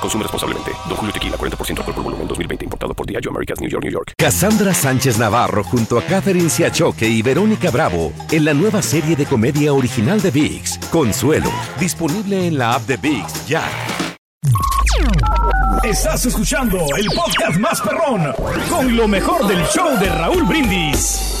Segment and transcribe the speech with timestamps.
[0.00, 0.72] Consume responsablemente.
[0.88, 2.64] Don Julio Tequila, 40% alcohol por volumen, 2020.
[2.64, 4.12] Importado por Diageo Americas, New York, New York.
[4.16, 9.26] Cassandra Sánchez Navarro junto a Catherine Siachoque y Verónica Bravo en la nueva serie de
[9.26, 13.64] comedia original de VIX, Consuelo, disponible en la app de VIX ya.
[15.82, 18.32] Estás escuchando el podcast más perrón
[18.68, 21.39] con lo mejor del show de Raúl Brindis.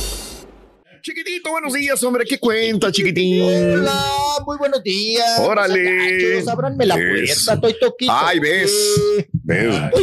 [1.02, 2.24] Chiquitito, buenos días, hombre.
[2.26, 3.42] ¿Qué cuenta, chiquitín?
[3.42, 4.04] Hola,
[4.44, 5.38] muy buenos días.
[5.40, 6.42] Órale.
[6.46, 8.12] Ábranme la puerta, estoy toquito.
[8.14, 9.26] Ay, ves.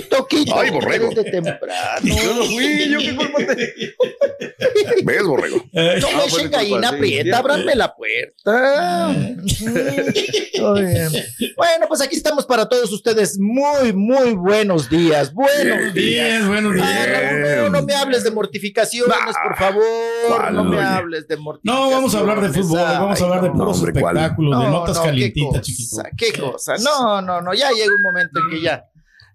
[0.09, 0.59] Toquito.
[0.59, 1.09] Ay, borrego.
[1.09, 2.01] Desde temprano.
[2.03, 3.39] Yo no fui, yo qué culpa
[5.03, 5.57] ¿Ves, borrego?
[5.73, 5.81] No
[6.17, 9.15] me echen gallina prieta, ábranme la puerta.
[11.55, 13.37] Bueno, pues aquí estamos para todos ustedes.
[13.39, 15.33] Muy, muy buenos días.
[15.33, 16.47] Buenos días.
[16.47, 19.83] buenos Ah, Raúl, no, no me hables de mortificaciones, por favor.
[20.27, 21.89] ¿cuál, No me hables de mortificaciones.
[21.89, 24.97] No, vamos a hablar de fútbol, vamos a hablar de puros espectáculos, de No, notas
[24.97, 25.95] no, calientitas, qué chiquito.
[25.97, 26.77] cosa, Qué cosa.
[26.77, 27.53] No, no, no.
[27.53, 28.83] Ya llega un momento en que ya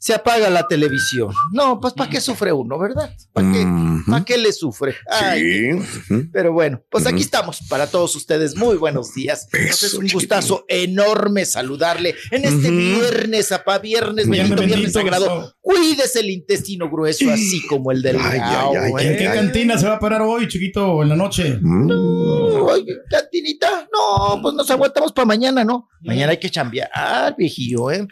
[0.03, 1.33] se apaga la televisión.
[1.53, 3.15] No, pues ¿para qué sufre uno, verdad?
[3.33, 3.65] ¿Para qué.
[4.11, 4.97] ¿para qué le sufre?
[5.09, 5.41] Ay,
[5.81, 6.29] Sí.
[6.33, 8.57] pero bueno, pues aquí estamos para todos ustedes.
[8.57, 9.47] Muy buenos días.
[9.53, 12.77] Eso, es un gustazo enorme saludarle en este Ujú.
[13.01, 15.55] viernes, papá, viernes, Viernes bendito, viernes sagrado.
[15.65, 19.11] Cuídese el intestino grueso, así como el del Ay, ay, ay, ¿eh?
[19.13, 21.57] ¿En qué cantina se va a parar hoy, chiquito, en la noche?
[21.63, 21.89] Mm.
[22.69, 25.89] Ay, cantinita, no, pues nos aguantamos para mañana, ¿no?
[26.01, 28.07] Mañana hay que chambear, viejillo, ¿eh?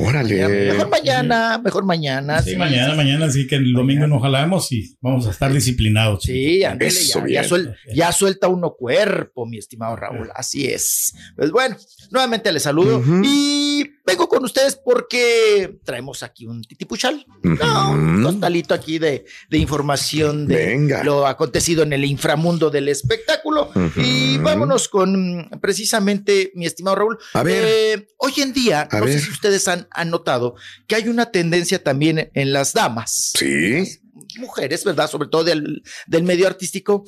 [0.00, 0.48] Órale.
[0.72, 2.42] Mejor mañana, mejor mañana.
[2.42, 6.24] Sí, mañana, mañana, sí que el domingo nos jalamos y vamos a estar disciplinados.
[6.24, 7.44] Sí, ándale, Eso, ya, ya, bien.
[7.44, 10.30] suel- ya suelta uno cuerpo, mi estimado Raúl.
[10.34, 11.14] Así es.
[11.36, 11.76] Pues bueno,
[12.10, 17.26] nuevamente les saludo y vengo con ustedes porque traemos aquí un titipuchal.
[17.42, 21.02] No, un costalito aquí de, de información de Venga.
[21.04, 23.70] lo acontecido en el inframundo del espectáculo.
[23.96, 27.18] Y vámonos con mm, precisamente, mi estimado Raúl.
[27.34, 27.64] A ver.
[27.66, 30.54] eh, hoy en día, A no sé si ustedes han, han notado
[30.86, 33.98] que hay una tendencia también en las damas Sí.
[34.38, 35.10] mujeres, ¿verdad?
[35.10, 37.04] Sobre todo del, del medio artístico,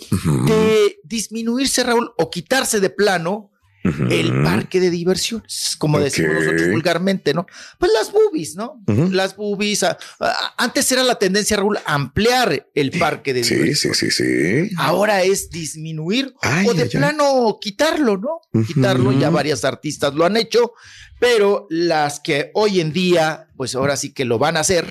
[0.46, 3.50] de disminuirse, Raúl, o quitarse de plano
[4.10, 7.46] El parque de diversiones, como decimos nosotros vulgarmente, ¿no?
[7.78, 8.82] Pues las boobies, ¿no?
[9.10, 9.82] Las boobies.
[9.84, 13.98] a- a- antes era la tendencia, Raúl, ampliar el parque de Sí, diversiones.
[13.98, 14.24] sí, sí,
[14.68, 14.74] sí.
[14.78, 16.98] Ahora es disminuir Ay, o de ay, ay.
[16.98, 18.62] plano quitarlo, ¿no?
[18.66, 20.72] Quitarlo, ya varias artistas lo han hecho,
[21.18, 24.86] pero las que hoy en día, pues ahora sí que lo van a hacer,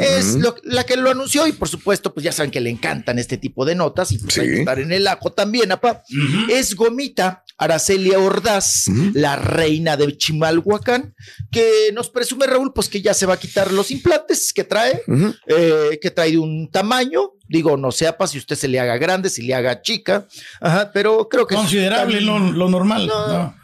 [0.00, 3.18] es lo- la que lo anunció y por supuesto, pues ya saben que le encantan
[3.18, 4.52] este tipo de notas y pues hay Sí.
[4.54, 6.02] que estar en el ajo también, apa.
[6.50, 11.14] Es Gomita Aracelia Ordaz, la reina de Chimalhuacán,
[11.52, 15.02] que nos presume Raúl, pues que ya se va a quitar los implantes que trae,
[15.46, 19.28] eh, que trae de un tamaño, digo, no sepa si usted se le haga grande,
[19.30, 20.26] si le haga chica,
[20.60, 23.06] ajá, pero creo que Considerable lo, lo normal.
[23.06, 23.28] No.
[23.28, 23.59] ¿no?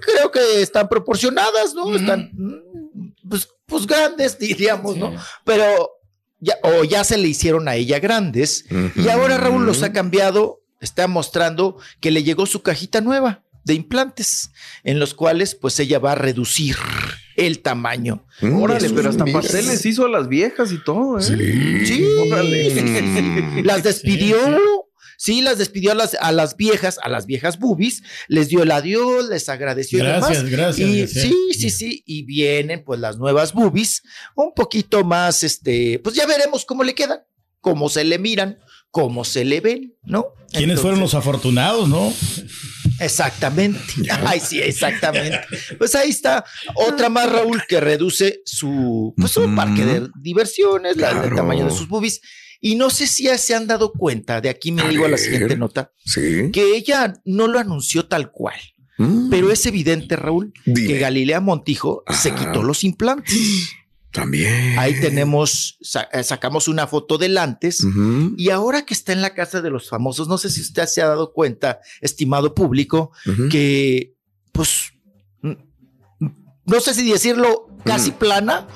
[0.00, 1.94] Creo que están proporcionadas, ¿no?
[1.94, 5.14] Están mm, pues, pues grandes, diríamos, ¿no?
[5.44, 5.90] Pero
[6.40, 8.64] ya, o ya se le hicieron a ella grandes.
[8.96, 13.74] Y ahora Raúl los ha cambiado, está mostrando que le llegó su cajita nueva de
[13.74, 14.50] implantes,
[14.82, 16.76] en los cuales pues ella va a reducir
[17.36, 18.26] el tamaño.
[18.40, 18.60] Mm.
[18.60, 19.40] Órale, pero hasta Mira.
[19.40, 21.22] pasteles hizo a las viejas y todo, ¿eh?
[21.22, 21.86] Sí.
[21.86, 23.62] Sí, Órale.
[23.64, 24.36] las despidió.
[25.20, 28.62] Sí, Sí, las despidió a las, a las viejas, a las viejas boobies, les dio
[28.62, 30.50] el adiós, les agradeció y Gracias, demás.
[30.50, 31.22] gracias, Y gracias.
[31.24, 34.02] sí, sí, sí, y vienen pues las nuevas boobies,
[34.36, 37.18] un poquito más, este, pues ya veremos cómo le quedan,
[37.60, 38.58] cómo se le miran,
[38.92, 40.26] cómo se le ven, ¿no?
[40.52, 42.12] ¿Quiénes fueron los afortunados, no?
[43.00, 43.80] Exactamente.
[44.24, 45.40] Ay, sí, exactamente.
[45.78, 51.24] Pues ahí está otra más, Raúl, que reduce su, pues, su parque de diversiones, la-
[51.24, 52.20] el tamaño de sus boobies.
[52.60, 55.18] Y no sé si se han dado cuenta, de aquí me A digo a la
[55.18, 56.50] siguiente nota, Sí.
[56.52, 58.58] que ella no lo anunció tal cual,
[58.98, 59.30] Mm.
[59.30, 60.86] pero es evidente, Raúl, Dime.
[60.88, 63.34] que Galilea Montijo se quitó los implantes.
[64.10, 64.76] También.
[64.78, 65.78] Ahí tenemos,
[66.12, 67.86] eh, sacamos una foto del antes.
[68.36, 71.02] Y ahora que está en la casa de los famosos, no sé si usted se
[71.02, 73.12] ha dado cuenta, estimado público,
[73.50, 74.14] que,
[74.50, 74.92] pues,
[75.42, 75.52] mm,
[76.64, 78.66] no sé si decirlo casi plana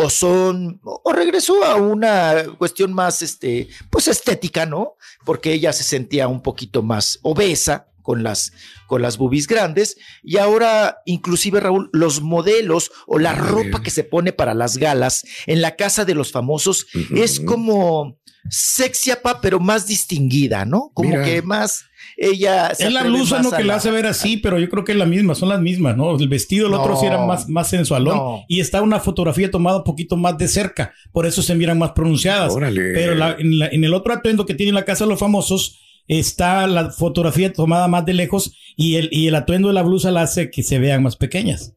[0.00, 4.94] o son, o regresó a una cuestión más, este, pues estética, ¿no?
[5.24, 8.52] Porque ella se sentía un poquito más obesa, con las,
[8.86, 9.98] con las boobies grandes.
[10.22, 15.26] Y ahora, inclusive, Raúl, los modelos o la ropa que se pone para las galas
[15.46, 18.16] en la casa de los famosos es como
[18.48, 20.90] sexy, apa, pero más distinguida, ¿no?
[20.94, 21.22] Como Mira.
[21.22, 21.84] que más
[22.16, 24.84] ella se Es la blusa más lo que la hace ver así, pero yo creo
[24.84, 26.16] que es la misma, son las mismas, ¿no?
[26.16, 28.16] El vestido, el otro sí era más, más sensualón.
[28.16, 28.44] No.
[28.48, 31.90] Y está una fotografía tomada un poquito más de cerca, por eso se miran más
[31.92, 32.54] pronunciadas.
[32.54, 32.94] Órale.
[32.94, 35.78] Pero la- en, la- en el otro atuendo que tiene la Casa de los Famosos
[36.08, 40.10] está la fotografía tomada más de lejos y el, y el atuendo de la blusa
[40.10, 41.74] la hace que se vean más pequeñas.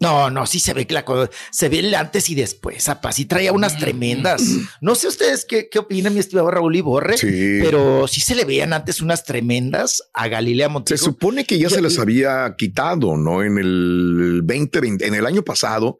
[0.00, 1.04] No, no, sí se ve que la
[1.50, 4.42] se ve el antes y después, apa, sí traía unas tremendas.
[4.80, 7.58] No sé ustedes qué, qué opinan, mi estimado Raúl Iborre, Sí.
[7.62, 11.04] pero sí se le veían antes unas tremendas a Galilea Se Montijo.
[11.04, 13.42] supone que ya se les había quitado, ¿no?
[13.42, 15.98] En el 2020, en el año pasado,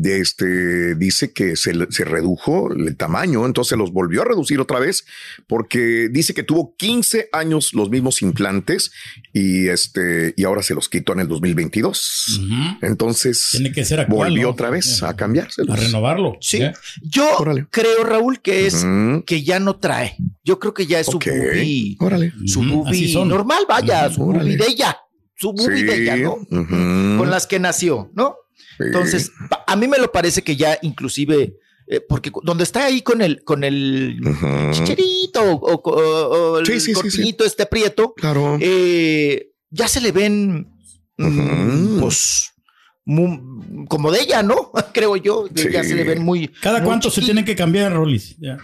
[0.00, 4.60] de este, dice que se, le- se redujo el tamaño, entonces los volvió a reducir
[4.60, 5.04] otra vez,
[5.48, 8.92] porque dice que tuvo 15 años los mismos implantes
[9.32, 12.40] y este, y ahora se los quitó en el 2022.
[12.82, 14.50] Entonces, Tiene que ser actual, volvió ¿no?
[14.50, 15.76] otra vez a cambiárselos.
[15.76, 16.36] A renovarlo.
[16.40, 16.58] Sí.
[16.62, 16.72] ¿eh?
[17.02, 17.66] Yo Órale.
[17.70, 18.86] creo, Raúl, que es
[19.26, 20.16] que ya no trae.
[20.44, 22.32] Yo creo que ya es su boobie, Órale.
[22.46, 23.28] su así son.
[23.28, 24.44] normal, vaya, su Órale.
[24.44, 24.96] boobie de ella,
[25.36, 26.38] su boobie de ella, ¿no?
[27.18, 28.36] Con las que nació, ¿no?
[28.78, 29.30] Entonces,
[29.66, 31.56] a mí me lo parece que ya inclusive,
[31.86, 34.70] eh, porque donde está ahí con el, con el Ujú.
[34.72, 36.94] chicherito o, o- o el Sí, sí, sí, sí.
[36.94, 38.56] corpiñito este prieto, Claro.
[38.60, 40.68] eh, ya se le ven,
[41.16, 42.52] mm, pues,
[43.88, 44.70] como de ella, ¿no?
[44.94, 46.48] Creo yo, ya se le ven muy...
[46.60, 48.36] ¿Cada muy cuánto se tienen que cambiar, Rolis?
[48.38, 48.58] Ya.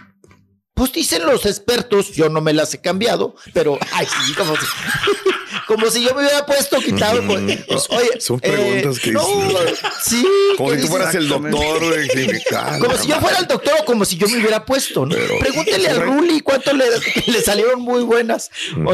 [0.73, 4.65] Pues dicen los expertos, yo no me las he cambiado, pero, ay, sí, como si,
[5.67, 7.21] como si yo me hubiera puesto quitado.
[7.25, 9.21] pues, oye, Son preguntas que no,
[10.03, 10.25] sí.
[10.57, 11.95] Como ¿qué si tú fueras el doctor.
[12.79, 15.15] Como si yo fuera el doctor o como si yo me hubiera puesto, ¿no?
[15.15, 16.85] Pero- Pregúntele al Ruli cuánto le,
[17.27, 18.49] le salieron muy buenas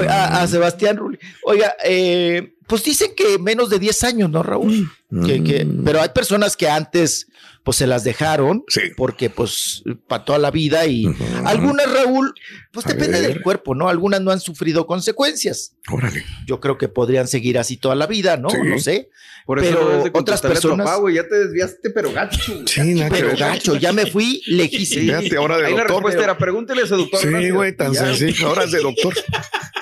[0.09, 1.19] a, a Sebastián Ruli.
[1.44, 4.89] Oiga, eh, pues dicen que menos de 10 años, ¿no, Raúl?
[5.25, 7.27] Que, que- pero hay personas que antes
[7.63, 8.81] pues se las dejaron Sí.
[8.97, 11.05] porque pues para toda la vida y
[11.45, 12.33] algunas, Raúl,
[12.71, 13.33] pues A depende ver.
[13.33, 13.87] del cuerpo, ¿no?
[13.87, 15.75] Algunas no han sufrido consecuencias.
[15.91, 16.25] Órale.
[16.47, 18.49] Yo creo que podrían seguir así toda la vida, ¿no?
[18.49, 18.57] Sí.
[18.63, 19.09] No sé.
[19.45, 22.61] Por eso Pero no de otras personas- papá, güey, ya te desviaste, pero gacho.
[22.67, 25.13] Sí, que Pero gacho, ya me fui lejísimo.
[25.39, 27.19] Ahora de Ahí la respuesta era, pregúntele a ese doctor.
[27.21, 28.47] Sí, güey, tan sencillo.
[28.47, 29.13] Ahora es de doctor.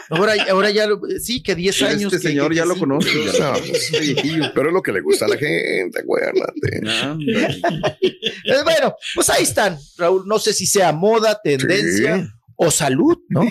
[0.09, 2.11] Ahora, ahora ya, lo- sí, que 10 años.
[2.13, 2.79] Este que- señor que- ya que lo sí.
[2.79, 3.11] conozco.
[3.37, 3.39] ya.
[3.51, 3.55] No.
[3.55, 4.51] Este.
[4.55, 6.81] Pero es lo que le gusta a la gente, acuérdate.
[7.09, 7.61] Hombre.
[8.01, 10.23] Eh, Bueno, pues ahí están, Raúl.
[10.25, 12.27] No sé si sea moda, tendencia Sí.
[12.55, 13.41] o salud, ¿no?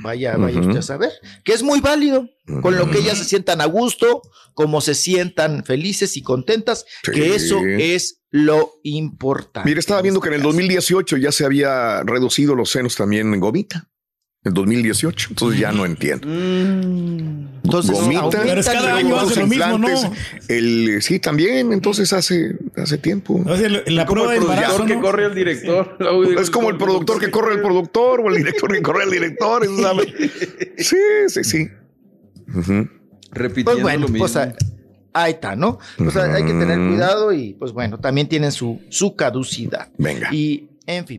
[0.00, 1.10] Vaya, vaya usted a saber,
[1.42, 2.28] que es muy válido,
[2.62, 4.22] con lo que ellas se sientan a gusto,
[4.54, 7.10] como se sientan felices y contentas, Sí.
[7.10, 9.68] que eso es lo importante.
[9.68, 10.56] Mira, estaba viendo que en el este caso.
[10.56, 13.88] 2018 ya se había reducido los senos también en gomita.
[14.44, 15.28] En 2018.
[15.30, 16.26] Entonces ya no entiendo.
[16.28, 18.20] Entonces, Gomita.
[18.20, 19.88] aumentan Pero es cada año hace lo mismo, ¿no?
[19.90, 21.72] implantes, El, sí, también.
[21.72, 23.42] Entonces hace, hace tiempo.
[23.44, 25.00] O sea, la Como prueba el productor que ¿no?
[25.02, 25.96] corre al director.
[26.40, 29.66] Es como el productor que corre al productor o el director que corre al director.
[29.82, 30.06] ¿sabes?
[30.78, 30.96] Sí,
[31.28, 31.68] sí, sí.
[32.54, 32.88] Ujú.
[33.32, 34.18] Repitiendo Pues bueno, lo mismo.
[34.20, 34.54] pues ah,
[35.12, 35.78] ahí está, ¿no?
[35.98, 39.88] O sea, hay que tener cuidado y pues bueno, también tienen su, su caducidad.
[39.98, 40.32] Venga.
[40.32, 41.18] Y en fin.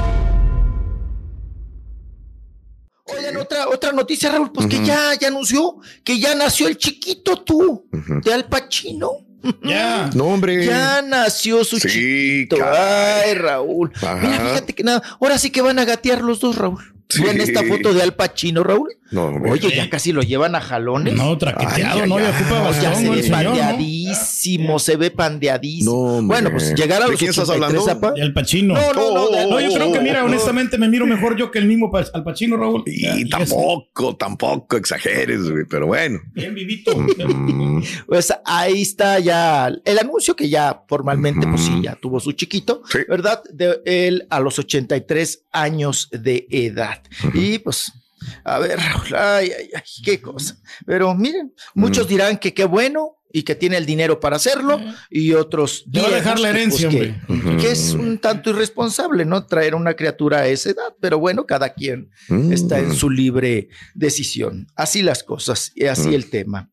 [3.91, 7.85] Otra, noticia, Raúl, pues que ya, ya anunció que ya nació el chiquito tú,
[8.23, 9.11] de Al Pacino.
[9.63, 10.09] Ya.
[10.15, 10.65] No, hombre.
[10.65, 12.57] Ya nació su Sí, chiquito.
[12.57, 13.29] caray.
[13.29, 13.91] Ay, Raúl.
[13.95, 14.15] Ajá.
[14.21, 15.01] Mira, fíjate que nada.
[15.19, 16.79] Ahora sí que van a gatear los dos, Raúl.
[17.09, 17.23] Sí.
[17.23, 18.89] ¿Ven esta foto de Al Pacino, Raúl?
[19.11, 19.51] No, hombre.
[19.51, 21.13] Oye, ya casi lo llevan a jalones.
[21.15, 22.17] No, traqueteado, Ay, ¿no?
[22.17, 22.81] ay, Ya ocupa ay.
[22.81, 23.55] ya bastón, se El señor, ¿no?
[24.11, 26.21] Pandeadísimo, se ve pandeadísimo.
[26.23, 28.07] bueno, pues llegar a ¿De los quién estás 83, hablando?
[28.09, 28.17] apa.
[28.17, 28.73] Y Al Pacino.
[28.73, 31.35] No, no, no, de- No, yo creo que, mira, Oh, oh, honestamente me miro mejor
[31.37, 32.83] yo que el mismo Al Pacino, Raúl.
[32.85, 36.19] Y tampoco, tampoco exageres, güey, pero bueno.
[36.33, 36.95] Bien vivito.
[36.97, 42.31] Mm, Pues ahí está ya el anuncio que ya formalmente, pues sí, ya tuvo su
[42.33, 42.99] chiquito, Sí.
[43.07, 43.41] ¿verdad?
[43.51, 47.01] De él a los 83 años de edad.
[47.33, 47.91] Y pues,
[48.43, 50.55] a ver, Raúl, ay, ay, ay, qué cosa.
[50.85, 55.33] Pero miren, muchos dirán que qué bueno y que tiene el dinero para hacerlo, y
[55.33, 57.57] otros Te va a dejar la que, pues, herencia, que- hombre.
[57.57, 59.45] que es un tanto irresponsable, ¿no?
[59.45, 62.09] Traer una criatura a esa edad, pero bueno, cada quien
[62.51, 64.67] está en su libre decisión.
[64.75, 66.13] Así las cosas y así Mm.
[66.13, 66.69] el tema.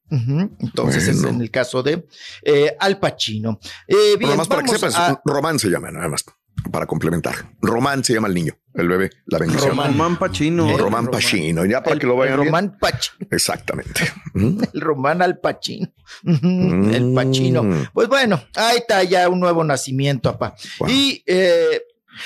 [0.60, 2.06] Entonces es en el caso de
[2.42, 3.58] eh, Al Pacino.
[3.86, 6.24] Eh, bien, para que vamos sepas, a- Román se llama, nada más,
[6.70, 7.52] para complementar.
[7.60, 9.70] Román se llama el niño, el bebé, la bendición.
[9.70, 9.92] Román.
[9.92, 10.64] Román Pachino.
[10.76, 11.06] Román Román.
[11.10, 12.44] Pacino, ya para el, que lo el vayan viendo.
[12.46, 14.12] Román Pacino, Exactamente.
[14.34, 15.92] El Román Al Pacino.
[16.24, 17.62] Ujú, El Pacino.
[17.62, 17.86] Mm.
[17.92, 20.54] Pues bueno, ahí está ya un nuevo nacimiento, papá.
[20.80, 20.88] Wow.
[20.90, 21.82] Y eh,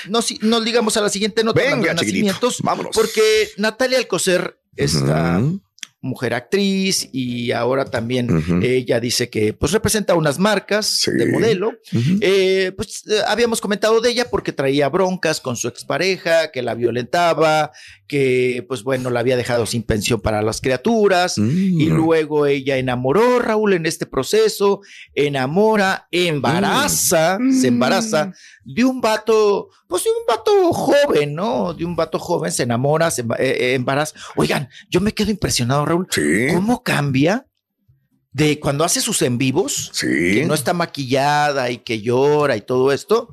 [0.09, 2.95] nos, nos digamos a la siguiente nota Venga, de nacimientos, vámonos.
[2.95, 5.61] porque Natalia Alcocer, Ujú,
[6.05, 8.29] mujer actriz, y ahora también
[8.63, 11.13] ella dice que pues representa unas marcas Sí.
[11.13, 11.73] de modelo.
[12.21, 16.75] Eh, pues eh, habíamos comentado de ella porque traía broncas con su expareja, que la
[16.75, 17.71] violentaba,
[18.09, 21.39] que pues bueno, la había dejado sin pensión para las criaturas.
[21.39, 21.41] Y
[21.89, 21.95] Mm.
[21.97, 24.81] luego ella enamoró a Raúl en este proceso,
[25.15, 27.53] enamora, embaraza, Mm.
[27.61, 28.33] se embaraza
[28.65, 31.75] de un vato, pues de un vato joven, ¿no?
[31.75, 34.15] De un vato joven, se enamora, se eh, eh, embaraza.
[34.37, 36.07] Oigan, yo me quedo impresionado, Raúl.
[36.11, 37.47] Sí, ¿Cómo cambia
[38.33, 40.07] de cuando hace sus en vivos, sí.
[40.07, 43.29] que no está maquillada y que llora y todo esto,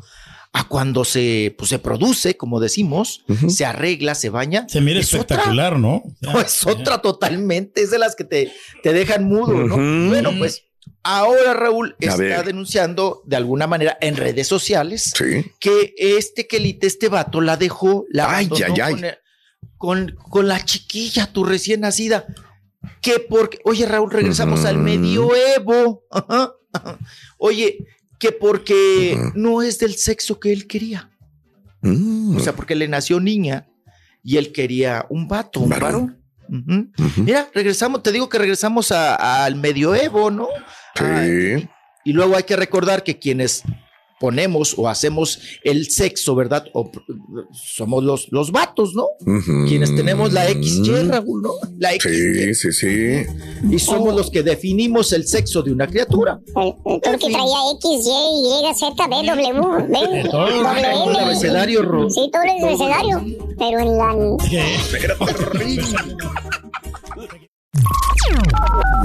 [0.51, 4.67] a cuando se, pues, se produce, como decimos, se arregla, se baña?
[4.67, 5.21] Se mira Es otra.
[5.21, 6.03] espectacular, ¿no?
[6.21, 8.51] No, es otra totalmente, es de las que te,
[8.83, 10.09] te dejan mudo, ¿no?
[10.09, 10.63] Bueno, pues
[11.03, 12.45] ahora Raúl A está ver.
[12.45, 15.45] denunciando de alguna manera en redes sociales Sí.
[15.59, 18.93] que este quelite, este vato, la dejó, la Ay, abandonó ay, ay.
[18.93, 19.17] Con, el-
[19.77, 22.25] con, con la chiquilla, tu recién nacida.
[23.01, 26.03] Que porque, oye Raúl, regresamos al medioevo.
[26.11, 26.99] Ajá, ajá.
[27.37, 27.85] Oye,
[28.19, 31.09] que porque no es del sexo que él quería.
[31.81, 32.35] Mm.
[32.35, 33.69] O sea, porque le nació niña
[34.21, 36.18] y él quería un vato, un Varón.
[37.17, 40.47] Mira, regresamos, te digo que regresamos a- al medioevo, ¿no?
[40.95, 41.67] Sí.
[42.05, 43.61] y luego hay que recordar que quienes
[44.19, 46.65] ponemos o hacemos el sexo, ¿verdad?
[46.73, 46.91] O
[47.53, 49.05] somos los, los vatos, ¿no?
[49.21, 49.65] Ujú.
[49.67, 51.51] Quienes tenemos la XY, Raúl, ¿no?
[51.77, 52.53] La XY.
[52.53, 53.25] Sí, sí, sí.
[53.69, 56.39] Y somos los que definimos el sexo de una criatura.
[56.55, 60.47] El, el turqui traía X, Y, Z, B, W, B, Todo
[61.09, 63.23] el abecedario, Ro- Sí, todo el abecedario.
[63.59, 64.15] Pero en la...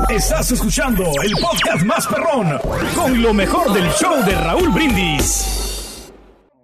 [0.09, 2.59] Estás escuchando el podcast más perrón
[2.95, 5.45] con lo mejor del show de Raúl Brindis.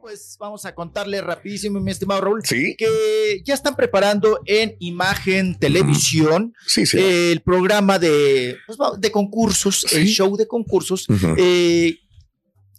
[0.00, 2.74] Pues vamos a contarle rapidísimo, mi estimado Raúl, Sí.
[2.76, 6.98] que ya están preparando en Imagen Televisión Sí, sí.
[6.98, 11.06] el programa de, pues, de concursos, el show de concursos,
[11.36, 11.96] eh,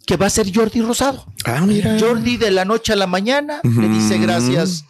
[0.06, 1.24] que va a ser Jordi Rosado.
[1.44, 1.96] Ah, mira.
[1.98, 4.84] Jordi de la noche a la mañana le dice gracias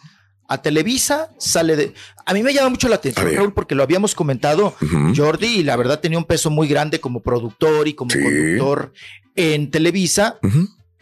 [0.47, 1.93] a Televisa, sale de...
[2.25, 3.33] A mí me llama mucho la atención.
[3.33, 4.75] Raúl, porque lo habíamos comentado.
[5.15, 8.19] Jordi, y la verdad, tenía un peso muy grande como productor y como Sí.
[8.21, 8.93] conductor
[9.35, 10.39] en Televisa.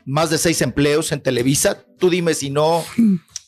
[0.05, 1.83] Más de seis empleos en Televisa.
[1.99, 2.83] Tú dime si no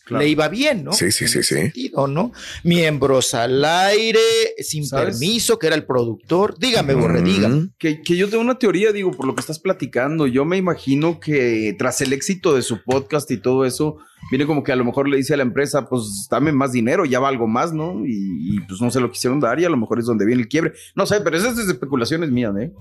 [0.10, 0.92] le iba bien, ¿no?
[0.92, 1.56] Sí, sí, En sí, sí.
[1.56, 2.34] sentido, ¿no?
[2.64, 4.20] Miembros al aire,
[4.60, 5.18] sin ¿Sabes?
[5.18, 6.58] permiso, que era el productor.
[6.60, 7.26] Dígame, Borre, Ujú.
[7.30, 7.70] dígame.
[7.78, 10.28] Que, que yo tengo una teoría, digo, por lo que estás platicando.
[10.28, 13.98] Yo me imagino que tras el éxito de su podcast y todo eso,
[14.30, 17.06] viene como que a lo mejor le dice a la empresa, pues dame más dinero,
[17.06, 18.06] ya va algo más, ¿no?
[18.06, 20.42] Y, y, pues no se lo quisieron dar y a lo mejor es donde viene
[20.42, 20.74] el quiebre.
[20.96, 22.72] No sé, pero esas es especulaciones mías, ¿eh?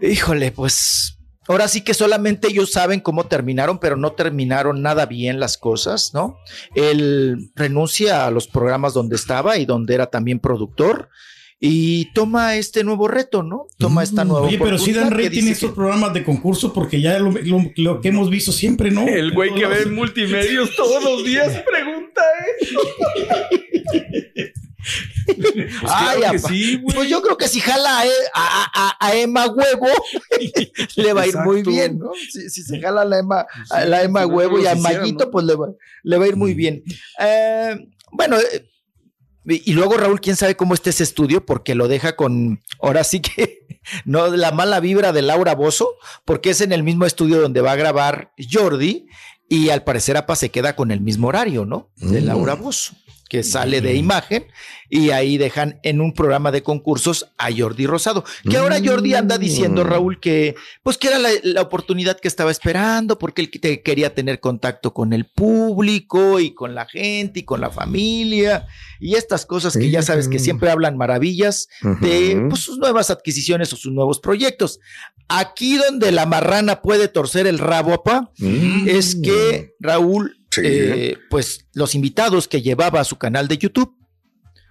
[0.00, 5.40] Híjole, pues ahora sí que solamente ellos saben cómo terminaron, pero no terminaron nada bien
[5.40, 6.36] las cosas, ¿no?
[6.74, 11.08] Él renuncia a los programas donde estaba y donde era también productor
[11.64, 13.66] y toma este nuevo reto, ¿no?
[13.78, 17.18] Toma esta nueva Oye, pero sí dan rating estos que- programas de concurso porque ya
[17.20, 19.06] lo, lo- lo que hemos visto siempre, ¿no?
[19.06, 22.22] El güey que ve multimedios todos los días pregunta,
[22.60, 23.60] ¿eh?
[25.88, 26.48] Ay, claro que apa.
[26.48, 26.94] sí, güey.
[26.96, 29.86] Pues yo creo que si jala a, E- a- a- a Emma Huevo,
[30.96, 32.10] le va a ir muy bien, ¿no?
[32.30, 35.30] Si, si se jala a la Emma, a la Emma Huevo y a Mayito, ¿no?
[35.30, 35.68] pues le va,
[36.02, 36.82] le va a ir muy bien.
[37.20, 37.76] Eh,
[38.12, 38.66] bueno, eh,
[39.44, 43.20] y luego Raúl, quién sabe cómo está ese estudio, porque lo deja con, ahora sí
[43.20, 43.66] que,
[44.04, 47.72] no, la mala vibra de Laura Bozo, porque es en el mismo estudio donde va
[47.72, 49.06] a grabar Jordi,
[49.48, 51.90] y al parecer APA se queda con el mismo horario, ¿no?
[51.96, 52.26] De Mm.
[52.26, 52.94] Laura Bozo.
[53.32, 54.44] Que sale de imagen
[54.90, 59.38] y ahí dejan en un programa de concursos a Jordi Rosado, que ahora Jordi anda
[59.38, 63.82] diciendo, Raúl, que pues que era la, la oportunidad que estaba esperando porque él te-
[63.82, 68.66] quería tener contacto con el público y con la gente y con la familia
[69.00, 71.68] y estas cosas que ya sabes que siempre hablan maravillas
[72.02, 74.78] de pues, sus nuevas adquisiciones o sus nuevos proyectos.
[75.28, 78.02] Aquí donde la marrana puede torcer el rabo,
[78.38, 78.88] Mm.
[78.88, 80.60] es que Raúl, Sí.
[80.64, 83.96] eh, pues los invitados que llevaba a su canal de YouTube,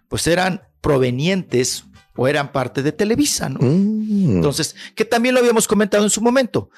[0.08, 1.86] pues eran provenientes
[2.16, 3.60] o eran parte de Televisa, ¿no?
[3.62, 4.36] Mm.
[4.38, 6.70] Entonces, que también lo habíamos comentado en su momento.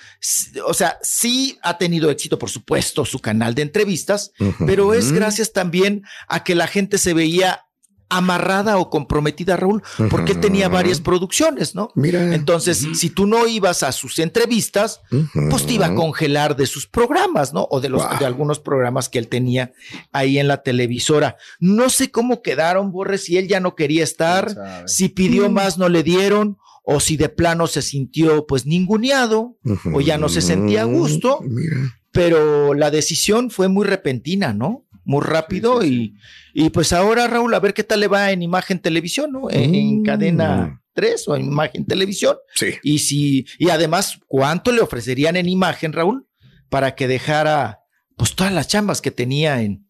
[0.68, 4.32] O sea, sí ha tenido éxito, por supuesto, su canal de entrevistas,
[4.66, 7.66] pero es gracias también a que la gente se veía
[8.10, 11.90] amarrada o comprometida, Raúl, porque él tenía varias producciones, ¿no?
[11.96, 12.36] Mira.
[12.36, 15.02] Entonces, si tú no ibas a sus entrevistas,
[15.50, 17.68] pues te iba a congelar de sus programas, ¿no?
[17.72, 18.20] O de los Wow.
[18.20, 19.72] de algunos programas que él tenía
[20.12, 21.38] ahí en la televisora.
[21.60, 25.90] No sé cómo quedaron, Borre, si él ya no quería estar, si pidió más no
[25.90, 29.58] le dieron, o si de plano se sintió pues ninguneado,
[29.94, 31.78] o ya no se sentía a gusto, Mira.
[32.12, 34.84] pero la decisión fue muy repentina, ¿no?
[35.06, 36.16] Muy rápido y,
[36.54, 39.50] y pues ahora Raúl, a ver qué tal le va en imagen televisión, ¿no?
[39.50, 40.04] En, en Mm.
[40.04, 42.38] cadena 3 o en imagen televisión.
[42.56, 42.68] Sí.
[42.84, 46.28] Y si, y además, ¿cuánto le ofrecerían en imagen, Raúl?
[46.70, 47.80] Para que dejara
[48.16, 49.88] pues todas las chambas que tenía en,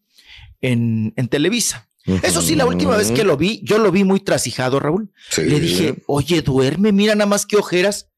[0.60, 1.88] en, en Televisa.
[2.22, 5.10] Eso sí, la última vez que lo vi, yo lo vi muy trasijado, Raúl.
[5.30, 5.42] Sí.
[5.42, 8.10] Le dije, oye, duerme, mira nada más que ojeras.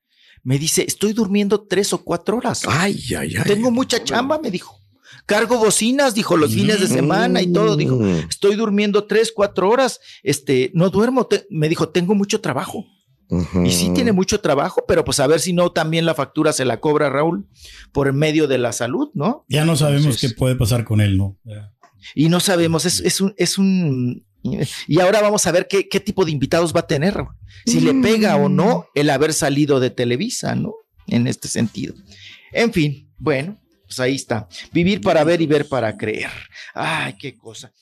[0.42, 2.62] Me dice, estoy durmiendo tres o cuatro horas.
[2.68, 3.44] Ay, ay, ay.
[3.44, 4.80] Tengo mucha chamba, me dijo.
[5.26, 7.76] Cargo bocinas, dijo, los fines de semana y todo.
[7.76, 8.28] Dijo, Mm.
[8.30, 10.00] estoy durmiendo tres, cuatro horas.
[10.22, 11.26] Este, no duermo.
[11.26, 12.86] te- me dijo, tengo mucho trabajo.
[13.64, 16.64] Y sí tiene mucho trabajo, pero pues a ver si no también la factura se
[16.64, 17.48] la cobra Raúl
[17.90, 19.44] por medio de la salud, ¿no?
[19.48, 21.36] Ya no sabemos Entonces- qué puede pasar con él, ¿no?
[22.14, 24.24] Y no sabemos, es, es un, es un.
[24.86, 27.34] Y ahora vamos a ver qué, qué tipo de invitados va a tener, Raúl.
[27.66, 30.74] Si le pega o no el haber salido de Televisa, ¿no?
[31.08, 31.94] En este sentido.
[32.52, 34.48] En fin, bueno, pues ahí está.
[34.72, 36.30] Vivir para ver y ver para creer.
[36.74, 37.72] Ay, qué cosa.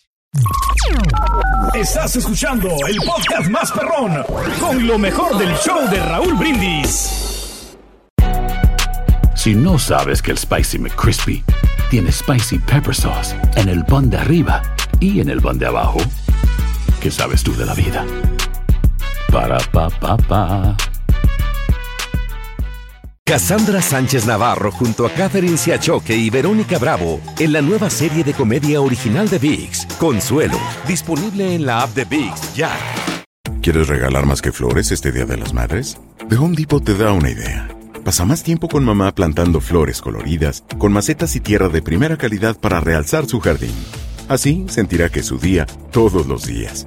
[1.75, 4.25] Estás escuchando el podcast más perrón
[4.61, 7.77] con lo mejor del show de Raúl Brindis.
[9.35, 11.45] Si no sabes que el Spicy McCrispy
[11.91, 14.63] tiene Spicy Pepper Sauce en el pan de arriba
[15.01, 15.99] y en el pan de abajo,
[17.01, 18.05] ¿qué sabes tú de la vida?
[19.31, 20.77] Para, pa, pa, pa.
[23.27, 28.35] Cassandra Sánchez Navarro junto a Catherine Siachoque y Verónica Bravo en la nueva serie de
[28.35, 32.71] comedia original de VIX, Consuelo, disponible en la app de VIX ya.
[33.63, 35.99] ¿Quieres regalar más que flores este Día de las Madres?
[36.29, 37.67] The Home Depot te da una idea.
[38.05, 42.61] Pasa más tiempo con mamá plantando flores coloridas, con macetas y tierra de primera calidad
[42.61, 43.75] para realzar su jardín.
[44.29, 46.87] Así sentirá que es su día todos los días.